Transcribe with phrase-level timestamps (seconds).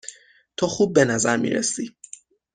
[0.57, 1.95] تو خوب به نظر می رسی.